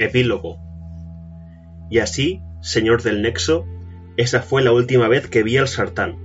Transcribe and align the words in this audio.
Epílogo. 0.00 0.58
Y 1.90 1.98
así, 1.98 2.40
señor 2.62 3.02
del 3.02 3.20
Nexo, 3.20 3.66
esa 4.16 4.40
fue 4.40 4.62
la 4.62 4.72
última 4.72 5.08
vez 5.08 5.28
que 5.28 5.42
vi 5.42 5.58
al 5.58 5.68
sartán. 5.68 6.16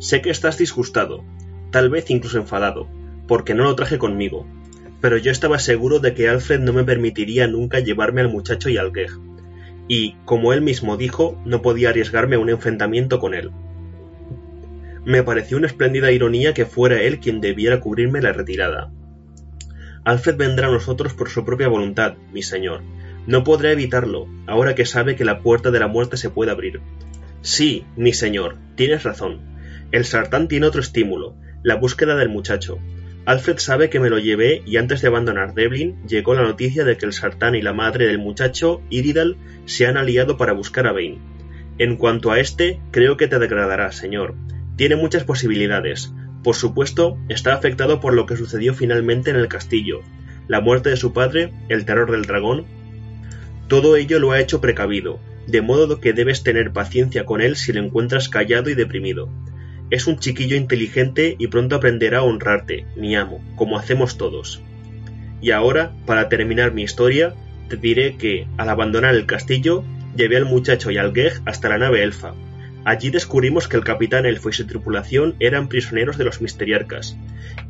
Sé 0.00 0.20
que 0.22 0.30
estás 0.30 0.58
disgustado, 0.58 1.22
tal 1.70 1.88
vez 1.88 2.10
incluso 2.10 2.38
enfadado, 2.38 2.88
porque 3.28 3.54
no 3.54 3.62
lo 3.62 3.76
traje 3.76 3.96
conmigo, 3.96 4.44
pero 5.00 5.18
yo 5.18 5.30
estaba 5.30 5.60
seguro 5.60 6.00
de 6.00 6.14
que 6.14 6.28
Alfred 6.28 6.58
no 6.58 6.72
me 6.72 6.82
permitiría 6.82 7.46
nunca 7.46 7.78
llevarme 7.78 8.22
al 8.22 8.28
muchacho 8.28 8.68
y 8.68 8.76
al 8.76 8.92
Geg, 8.92 9.12
y, 9.86 10.16
como 10.24 10.52
él 10.52 10.60
mismo 10.60 10.96
dijo, 10.96 11.40
no 11.44 11.62
podía 11.62 11.90
arriesgarme 11.90 12.34
a 12.34 12.40
un 12.40 12.50
enfrentamiento 12.50 13.20
con 13.20 13.34
él. 13.34 13.52
Me 15.04 15.22
pareció 15.22 15.58
una 15.58 15.68
espléndida 15.68 16.10
ironía 16.10 16.54
que 16.54 16.66
fuera 16.66 17.00
él 17.00 17.20
quien 17.20 17.40
debiera 17.40 17.78
cubrirme 17.78 18.20
la 18.20 18.32
retirada. 18.32 18.90
Alfred 20.04 20.36
vendrá 20.36 20.66
a 20.66 20.72
nosotros 20.72 21.14
por 21.14 21.28
su 21.28 21.44
propia 21.44 21.68
voluntad, 21.68 22.14
mi 22.32 22.42
señor. 22.42 22.82
No 23.26 23.44
podrá 23.44 23.72
evitarlo, 23.72 24.28
ahora 24.46 24.74
que 24.74 24.84
sabe 24.84 25.16
que 25.16 25.24
la 25.24 25.40
puerta 25.40 25.70
de 25.70 25.80
la 25.80 25.88
muerte 25.88 26.16
se 26.16 26.30
puede 26.30 26.50
abrir. 26.50 26.80
Sí, 27.40 27.84
mi 27.96 28.12
señor, 28.12 28.56
tienes 28.74 29.02
razón. 29.02 29.40
El 29.92 30.04
sartán 30.04 30.48
tiene 30.48 30.66
otro 30.66 30.80
estímulo, 30.80 31.34
la 31.62 31.76
búsqueda 31.76 32.16
del 32.16 32.28
muchacho. 32.28 32.78
Alfred 33.24 33.58
sabe 33.58 33.88
que 33.88 34.00
me 34.00 34.10
lo 34.10 34.18
llevé 34.18 34.62
y 34.66 34.78
antes 34.78 35.00
de 35.00 35.08
abandonar 35.08 35.54
Devlin 35.54 36.04
llegó 36.08 36.34
la 36.34 36.42
noticia 36.42 36.84
de 36.84 36.96
que 36.96 37.06
el 37.06 37.12
sartán 37.12 37.54
y 37.54 37.62
la 37.62 37.72
madre 37.72 38.06
del 38.06 38.18
muchacho, 38.18 38.82
Iridal, 38.90 39.36
se 39.64 39.86
han 39.86 39.96
aliado 39.96 40.36
para 40.36 40.52
buscar 40.52 40.88
a 40.88 40.92
Bane. 40.92 41.20
En 41.78 41.96
cuanto 41.96 42.32
a 42.32 42.40
este, 42.40 42.80
creo 42.90 43.16
que 43.16 43.28
te 43.28 43.38
degradará, 43.38 43.92
señor. 43.92 44.34
Tiene 44.76 44.96
muchas 44.96 45.22
posibilidades. 45.22 46.12
Por 46.42 46.56
supuesto, 46.56 47.16
está 47.28 47.54
afectado 47.54 48.00
por 48.00 48.14
lo 48.14 48.26
que 48.26 48.36
sucedió 48.36 48.74
finalmente 48.74 49.30
en 49.30 49.36
el 49.36 49.46
castillo, 49.46 50.00
la 50.48 50.60
muerte 50.60 50.90
de 50.90 50.96
su 50.96 51.12
padre, 51.12 51.52
el 51.68 51.84
terror 51.84 52.10
del 52.10 52.22
dragón. 52.22 52.66
Todo 53.68 53.96
ello 53.96 54.18
lo 54.18 54.32
ha 54.32 54.40
hecho 54.40 54.60
precavido, 54.60 55.18
de 55.46 55.62
modo 55.62 56.00
que 56.00 56.12
debes 56.12 56.42
tener 56.42 56.72
paciencia 56.72 57.24
con 57.24 57.40
él 57.40 57.56
si 57.56 57.72
lo 57.72 57.82
encuentras 57.82 58.28
callado 58.28 58.70
y 58.70 58.74
deprimido. 58.74 59.28
Es 59.90 60.06
un 60.06 60.18
chiquillo 60.18 60.56
inteligente 60.56 61.36
y 61.38 61.48
pronto 61.48 61.76
aprenderá 61.76 62.18
a 62.18 62.22
honrarte, 62.22 62.86
mi 62.96 63.14
amo, 63.14 63.44
como 63.56 63.78
hacemos 63.78 64.16
todos. 64.16 64.62
Y 65.40 65.50
ahora, 65.50 65.92
para 66.06 66.28
terminar 66.28 66.72
mi 66.72 66.82
historia, 66.82 67.34
te 67.68 67.76
diré 67.76 68.16
que, 68.16 68.46
al 68.56 68.68
abandonar 68.68 69.14
el 69.14 69.26
castillo, 69.26 69.84
llevé 70.16 70.36
al 70.36 70.44
muchacho 70.44 70.90
y 70.90 70.98
al 70.98 71.12
Geg 71.12 71.42
hasta 71.44 71.68
la 71.68 71.78
nave 71.78 72.02
elfa. 72.02 72.34
Allí 72.84 73.10
descubrimos 73.10 73.68
que 73.68 73.76
el 73.76 73.84
capitán 73.84 74.26
elfo 74.26 74.48
y 74.48 74.52
su 74.52 74.66
tripulación 74.66 75.36
eran 75.40 75.68
prisioneros 75.68 76.18
de 76.18 76.24
los 76.24 76.40
misteriarcas. 76.40 77.16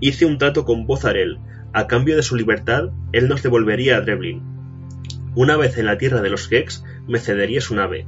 Hice 0.01 0.25
un 0.25 0.39
trato 0.39 0.65
con 0.65 0.87
Bozarel. 0.87 1.39
A 1.73 1.87
cambio 1.87 2.17
de 2.17 2.23
su 2.23 2.37
libertad, 2.37 2.91
él 3.13 3.29
nos 3.29 3.43
devolvería 3.43 3.97
a 3.97 4.01
Dreblin. 4.01 4.43
Una 5.35 5.57
vez 5.57 5.79
en 5.79 5.87
la 5.87 5.97
tierra 5.97 6.21
de 6.21 6.29
los 6.29 6.47
Gex, 6.49 6.85
me 7.09 7.19
cedería 7.19 7.61
su 7.61 7.75
nave. 7.75 8.07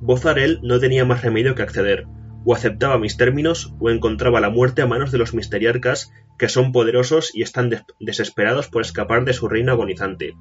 Bozarel 0.00 0.60
no 0.62 0.78
tenía 0.78 1.04
más 1.04 1.22
remedio 1.22 1.54
que 1.56 1.62
acceder, 1.62 2.06
o 2.44 2.54
aceptaba 2.54 2.98
mis 2.98 3.16
términos 3.16 3.74
o 3.80 3.90
encontraba 3.90 4.40
la 4.40 4.50
muerte 4.50 4.82
a 4.82 4.86
manos 4.86 5.10
de 5.10 5.18
los 5.18 5.34
misteriarcas, 5.34 6.12
que 6.38 6.48
son 6.48 6.72
poderosos 6.72 7.34
y 7.34 7.42
están 7.42 7.70
desesperados 7.98 8.68
por 8.68 8.82
escapar 8.82 9.24
de 9.24 9.32
su 9.32 9.48
reino 9.48 9.72
agonizante. 9.72 10.34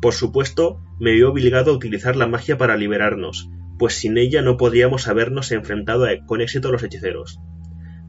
Por 0.00 0.14
supuesto, 0.14 0.80
me 0.98 1.12
vi 1.12 1.22
obligado 1.22 1.72
a 1.72 1.74
utilizar 1.74 2.16
la 2.16 2.26
magia 2.26 2.56
para 2.56 2.76
liberarnos, 2.76 3.50
pues 3.78 3.94
sin 3.94 4.16
ella 4.16 4.42
no 4.42 4.56
podríamos 4.56 5.08
habernos 5.08 5.52
enfrentado 5.52 6.06
con 6.26 6.40
éxito 6.40 6.68
a 6.68 6.72
los 6.72 6.82
hechiceros. 6.82 7.38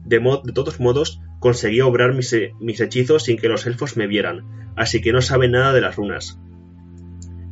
De, 0.04 0.18
de 0.18 0.52
todos 0.52 0.80
modos, 0.80 1.20
conseguí 1.38 1.80
obrar 1.80 2.14
mis, 2.14 2.34
mis 2.60 2.80
hechizos 2.80 3.24
sin 3.24 3.36
que 3.36 3.48
los 3.48 3.66
elfos 3.66 3.96
me 3.96 4.06
vieran, 4.06 4.72
así 4.76 5.00
que 5.00 5.12
no 5.12 5.20
saben 5.20 5.52
nada 5.52 5.72
de 5.72 5.80
las 5.80 5.96
runas. 5.96 6.38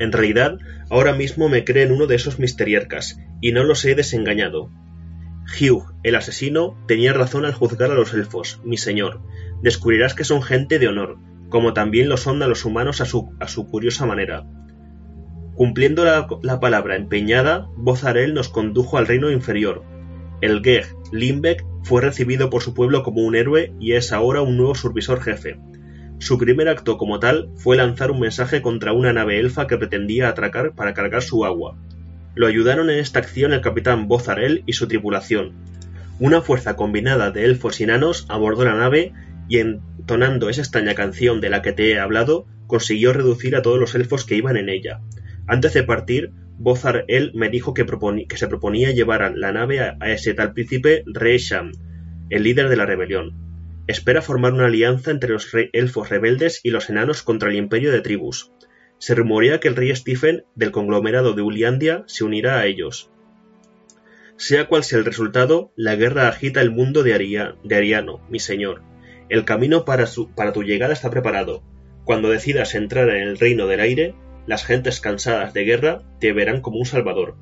En 0.01 0.11
realidad, 0.11 0.59
ahora 0.91 1.13
mismo 1.13 1.49
me 1.49 1.65
creen 1.65 1.93
uno 1.93 2.09
de 2.09 2.17
esos 2.17 2.41
misteriarcas, 2.41 3.21
y 3.41 3.53
no 3.53 3.63
los 3.63 3.85
he 3.85 3.95
desengañado, 3.95 4.71
Hugh, 5.59 5.85
el 6.03 6.15
asesino, 6.15 6.77
tenía 6.87 7.13
razón 7.13 7.45
al 7.45 7.55
juzgar 7.55 7.91
a 7.91 7.95
los 7.95 8.15
elfos, 8.15 8.61
mi 8.65 8.77
señor. 8.77 9.21
Descubrirás 9.63 10.15
que 10.15 10.25
son 10.25 10.43
gente 10.43 10.79
de 10.79 10.89
honor, 10.89 11.19
como 11.49 11.73
también 11.73 12.09
lo 12.09 12.17
son 12.17 12.43
a 12.43 12.47
los 12.47 12.65
humanos 12.65 13.01
a 13.01 13.05
su, 13.05 13.67
curiosa 13.67 14.07
manera. 14.07 14.47
Cumpliendo 15.55 16.05
la, 16.05 16.61
palabra 16.61 16.97
empeñada, 16.97 17.69
Bozarel 17.77 18.33
nos 18.33 18.49
condujo 18.49 18.97
al 18.97 19.07
reino 19.07 19.31
inferior. 19.31 19.83
El 20.41 20.63
Geg, 20.63 20.87
Limbeck, 21.13 21.65
fue 21.83 22.01
recibido 22.01 22.49
por 22.49 22.63
su 22.63 22.73
pueblo 22.73 23.03
como 23.03 23.23
un 23.23 23.35
héroe 23.35 23.75
y 23.79 23.93
es 23.93 24.13
ahora 24.13 24.43
un 24.43 24.57
nuevo 24.57 24.75
survisor 24.75 25.21
jefe. 25.21 25.59
Su 26.21 26.37
primer 26.37 26.69
acto 26.69 26.99
como 26.99 27.19
tal 27.19 27.49
fue 27.57 27.79
lanzar 27.79 28.11
un 28.11 28.21
mensaje 28.21 28.61
contra 28.61 28.93
una 28.93 29.11
nave 29.15 29.41
elfa 29.41 29.67
que 29.67 29.79
pretendía 29.79 30.29
atracar 30.29 30.75
para 30.75 30.93
cargar 30.93 31.23
su 31.23 31.47
agua. 31.47 31.79
Lo 32.35 32.47
ayudaron 32.47 32.91
en 32.91 32.99
esta 32.99 33.21
acción 33.21 33.55
el 33.55 33.63
capitán 33.63 34.07
Bozarel 34.07 34.63
y 34.67 34.75
su 34.75 34.87
tripulación. 34.87 35.53
Una 36.19 36.43
fuerza 36.43 36.77
combinada 36.77 37.31
de 37.31 37.47
elfos 37.47 37.81
y 37.81 37.85
enanos 37.85 38.27
abordó 38.29 38.67
la 38.67 38.75
nave 38.75 39.15
y 39.49 39.61
entonando 39.61 40.51
esa 40.51 40.61
extraña 40.61 40.95
canción 40.95 41.41
de 41.41 41.49
la 41.49 41.63
que 41.63 41.73
te 41.73 41.91
he 41.91 41.99
hablado, 41.99 42.47
consiguió 42.67 43.15
reducir 43.15 43.57
a 43.57 43.63
todos 43.63 43.81
los 43.81 43.95
elfos 43.95 44.27
que 44.27 44.37
iban 44.37 44.59
en 44.59 44.69
ella. 44.69 45.01
Antes 45.47 45.73
de 45.73 45.85
partir, 45.85 46.33
Bozarel 46.59 47.33
me 47.35 47.49
dijo 47.49 47.73
que, 47.73 47.87
se 48.37 48.47
proponía 48.47 48.91
llevar 48.91 49.33
la 49.35 49.53
nave 49.53 49.81
a, 49.81 49.97
ese 50.03 50.35
tal 50.35 50.53
príncipe 50.53 51.03
Resham, 51.07 51.73
el 52.29 52.43
líder 52.43 52.69
de 52.69 52.77
la 52.77 52.85
rebelión. 52.85 53.50
Espera 53.91 54.23
formar 54.23 54.53
una 54.53 54.67
alianza 54.67 55.11
entre 55.11 55.31
los 55.31 55.51
elfos 55.73 56.11
rebeldes 56.11 56.61
y 56.63 56.71
los 56.71 56.89
enanos 56.91 57.25
contra 57.25 57.49
el 57.49 57.57
imperio 57.57 57.91
de 57.91 58.01
tribus. 58.01 58.53
Se 58.99 59.17
rumorea 59.17 59.59
que 59.59 59.67
el 59.67 59.75
rey 59.75 59.93
Stephen 59.97 60.45
del 60.55 60.71
conglomerado 60.71 61.33
de 61.33 61.43
Uliandia 61.43 62.05
se 62.07 62.23
unirá 62.23 62.61
a 62.61 62.67
ellos. 62.67 63.11
Sea 64.37 64.69
cual 64.69 64.85
sea 64.85 65.01
el 65.01 65.05
resultado, 65.05 65.73
la 65.75 65.97
guerra 65.97 66.29
agita 66.29 66.61
el 66.61 66.71
mundo 66.71 67.03
de, 67.03 67.15
Ariano, 67.15 68.25
mi 68.31 68.39
señor. 68.39 68.85
El 69.29 69.45
camino 69.45 69.85
para, 69.85 70.05
para 70.37 70.53
tu 70.53 70.63
llegada 70.63 70.93
está 70.93 71.11
preparado. 71.11 71.65
Cuando 72.05 72.31
decidas 72.31 72.77
entrar 72.77 73.09
en 73.09 73.23
el 73.23 73.39
reino 73.41 73.67
del 73.67 73.81
aire, 73.81 74.15
las 74.47 74.65
gentes 74.65 75.01
cansadas 75.01 75.53
de 75.53 75.65
guerra 75.65 76.03
te 76.21 76.33
verán 76.33 76.61
como 76.61 76.79
un 76.79 76.87
salvador. 76.87 77.35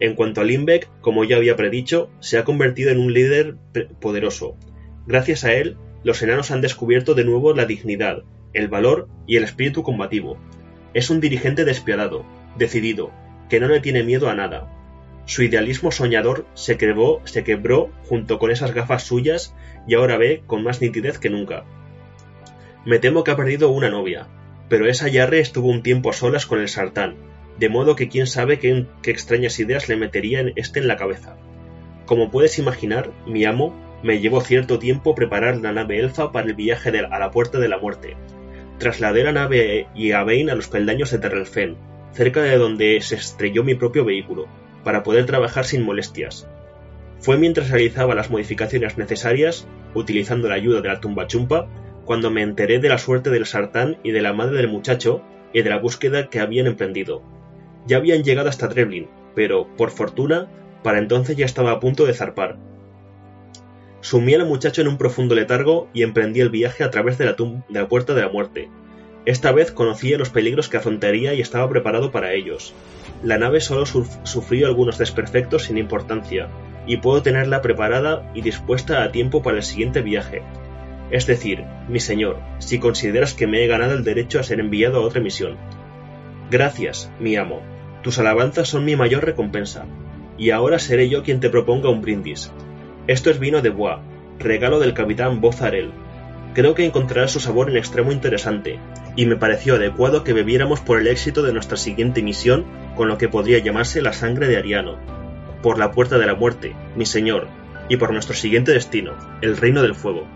En 0.00 0.16
cuanto 0.16 0.42
a 0.42 0.44
Limbeck, 0.44 0.90
como 1.00 1.24
ya 1.24 1.38
había 1.38 1.56
predicho, 1.56 2.10
se 2.20 2.36
ha 2.36 2.44
convertido 2.44 2.90
en 2.90 3.00
un 3.00 3.14
líder 3.14 3.56
poderoso. 4.02 4.58
Gracias 5.06 5.44
a 5.44 5.52
él, 5.52 5.76
los 6.04 6.22
enanos 6.22 6.50
han 6.50 6.60
descubierto 6.60 7.14
de 7.14 7.24
nuevo 7.24 7.54
la 7.54 7.66
dignidad, 7.66 8.22
el 8.52 8.68
valor 8.68 9.08
y 9.26 9.36
el 9.36 9.44
espíritu 9.44 9.82
combativo. 9.82 10.36
Es 10.94 11.10
un 11.10 11.20
dirigente 11.20 11.64
despiadado, 11.64 12.24
decidido, 12.56 13.10
que 13.48 13.60
no 13.60 13.68
le 13.68 13.80
tiene 13.80 14.02
miedo 14.02 14.28
a 14.28 14.34
nada. 14.34 14.70
Su 15.24 15.42
idealismo 15.42 15.90
soñador 15.90 16.46
se, 16.54 16.78
se 17.24 17.44
quebró 17.44 17.90
junto 18.04 18.38
con 18.38 18.50
esas 18.50 18.72
gafas 18.74 19.04
suyas 19.04 19.54
y 19.86 19.94
ahora 19.94 20.18
ve 20.18 20.42
con 20.46 20.62
más 20.62 20.80
nitidez 20.80 21.18
que 21.18 21.30
nunca. 21.30 21.64
Me 22.84 22.98
temo 22.98 23.22
que 23.24 23.30
ha 23.30 23.36
perdido 23.36 23.70
una 23.70 23.90
novia, 23.90 24.26
pero 24.68 24.88
esa 24.88 25.08
Yarre 25.08 25.40
estuvo 25.40 25.68
un 25.68 25.82
tiempo 25.82 26.10
a 26.10 26.12
solas 26.12 26.46
con 26.46 26.60
el 26.60 26.68
sartán, 26.68 27.16
de 27.58 27.68
modo 27.68 27.94
que 27.94 28.08
quién 28.08 28.26
sabe 28.26 28.58
qué, 28.58 28.86
extrañas 29.04 29.58
ideas 29.60 29.88
le 29.88 29.96
metería 29.96 30.44
este 30.56 30.80
en 30.80 30.88
la 30.88 30.96
cabeza. 30.96 31.36
Como 32.06 32.30
puedes 32.30 32.58
imaginar, 32.58 33.12
mi 33.26 33.44
amo 33.44 33.74
me 34.02 34.20
llevó 34.20 34.40
cierto 34.40 34.78
tiempo 34.78 35.14
preparar 35.14 35.58
la 35.58 35.72
nave 35.72 36.00
elfa 36.00 36.32
para 36.32 36.46
el 36.46 36.54
viaje 36.54 36.90
a 36.90 37.18
la 37.18 37.30
puerta 37.30 37.58
de 37.58 37.68
la 37.68 37.78
muerte, 37.78 38.16
Trasladé 38.82 39.22
la 39.22 39.30
nave 39.30 39.86
y 39.94 40.10
a 40.10 40.24
Bane 40.24 40.50
a 40.50 40.56
los 40.56 40.66
peldaños 40.66 41.12
de 41.12 41.18
Terrelfen, 41.18 41.76
cerca 42.10 42.42
de 42.42 42.56
donde 42.56 43.00
se 43.00 43.14
estrelló 43.14 43.62
mi 43.62 43.76
propio 43.76 44.04
vehículo, 44.04 44.48
para 44.82 45.04
poder 45.04 45.24
trabajar 45.24 45.64
sin 45.64 45.84
molestias. 45.84 46.48
Fue 47.20 47.38
mientras 47.38 47.70
realizaba 47.70 48.16
las 48.16 48.30
modificaciones 48.30 48.98
necesarias, 48.98 49.68
utilizando 49.94 50.48
la 50.48 50.56
ayuda 50.56 50.80
de 50.80 50.88
la 50.88 50.98
tumba 50.98 51.28
chumpa, 51.28 51.68
cuando 52.04 52.32
me 52.32 52.42
enteré 52.42 52.80
de 52.80 52.88
la 52.88 52.98
suerte 52.98 53.30
del 53.30 53.46
sartán 53.46 53.98
y 54.02 54.10
de 54.10 54.20
la 54.20 54.32
madre 54.32 54.56
del 54.56 54.66
muchacho 54.66 55.22
y 55.52 55.62
de 55.62 55.70
la 55.70 55.78
búsqueda 55.78 56.28
que 56.28 56.40
habían 56.40 56.66
emprendido. 56.66 57.22
Ya 57.86 57.98
habían 57.98 58.24
llegado 58.24 58.48
hasta 58.48 58.68
Treblin, 58.68 59.06
pero, 59.36 59.68
por 59.76 59.90
fortuna, 59.90 60.48
para 60.82 60.98
entonces 60.98 61.36
ya 61.36 61.46
estaba 61.46 61.70
a 61.70 61.78
punto 61.78 62.04
de 62.04 62.14
zarpar, 62.14 62.58
Sumí 64.02 64.34
al 64.34 64.44
muchacho 64.44 64.82
en 64.82 64.88
un 64.88 64.98
profundo 64.98 65.36
letargo 65.36 65.88
y 65.94 66.02
emprendí 66.02 66.40
el 66.40 66.50
viaje 66.50 66.82
a 66.82 66.90
través 66.90 67.18
de 67.18 67.24
la, 67.24 67.32
de 67.32 67.62
la 67.80 67.88
puerta 67.88 68.14
de 68.14 68.22
la 68.22 68.28
muerte. 68.28 68.68
Esta 69.26 69.52
vez 69.52 69.70
conocía 69.70 70.18
los 70.18 70.28
peligros 70.28 70.68
que 70.68 70.76
afrontaría 70.76 71.34
y 71.34 71.40
estaba 71.40 71.68
preparado 71.70 72.10
para 72.10 72.32
ellos. 72.32 72.74
La 73.22 73.38
nave 73.38 73.60
solo 73.60 73.86
sufrió 73.86 74.66
algunos 74.66 74.98
desperfectos 74.98 75.62
sin 75.64 75.78
importancia, 75.78 76.48
y 76.84 76.96
puedo 76.96 77.22
tenerla 77.22 77.62
preparada 77.62 78.28
y 78.34 78.42
dispuesta 78.42 79.04
a 79.04 79.12
tiempo 79.12 79.40
para 79.40 79.58
el 79.58 79.62
siguiente 79.62 80.02
viaje. 80.02 80.42
Es 81.12 81.26
decir, 81.26 81.64
mi 81.88 82.00
señor, 82.00 82.40
si 82.58 82.80
consideras 82.80 83.34
que 83.34 83.46
me 83.46 83.62
he 83.62 83.68
ganado 83.68 83.92
el 83.92 84.02
derecho 84.02 84.40
a 84.40 84.42
ser 84.42 84.58
enviado 84.58 84.98
a 84.98 85.02
otra 85.02 85.20
misión. 85.20 85.58
Gracias, 86.50 87.08
mi 87.20 87.36
amo. 87.36 87.62
Tus 88.02 88.18
alabanzas 88.18 88.68
son 88.68 88.84
mi 88.84 88.96
mayor 88.96 89.24
recompensa. 89.24 89.86
Y 90.36 90.50
ahora 90.50 90.80
seré 90.80 91.08
yo 91.08 91.22
quien 91.22 91.38
te 91.38 91.50
proponga 91.50 91.88
un 91.88 92.00
brindis. 92.00 92.50
Esto 93.08 93.30
es 93.30 93.40
vino 93.40 93.62
de 93.62 93.70
Bois, 93.70 93.96
regalo 94.38 94.78
del 94.78 94.94
capitán 94.94 95.40
Bozarel. 95.40 95.90
Creo 96.54 96.74
que 96.74 96.84
encontrará 96.84 97.26
su 97.26 97.40
sabor 97.40 97.68
en 97.68 97.76
extremo 97.76 98.12
interesante, 98.12 98.78
y 99.16 99.26
me 99.26 99.34
pareció 99.34 99.74
adecuado 99.74 100.22
que 100.22 100.32
bebiéramos 100.32 100.78
por 100.78 101.00
el 101.00 101.08
éxito 101.08 101.42
de 101.42 101.52
nuestra 101.52 101.76
siguiente 101.76 102.22
misión 102.22 102.64
con 102.94 103.08
lo 103.08 103.18
que 103.18 103.28
podría 103.28 103.58
llamarse 103.58 104.02
la 104.02 104.12
sangre 104.12 104.46
de 104.46 104.56
Ariano. 104.56 104.98
Por 105.62 105.80
la 105.80 105.90
puerta 105.90 106.16
de 106.16 106.26
la 106.26 106.36
muerte, 106.36 106.76
mi 106.94 107.04
señor, 107.04 107.48
y 107.88 107.96
por 107.96 108.12
nuestro 108.12 108.36
siguiente 108.36 108.70
destino, 108.70 109.14
el 109.40 109.56
reino 109.56 109.82
del 109.82 109.96
fuego. 109.96 110.28